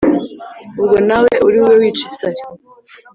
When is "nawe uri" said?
1.07-1.57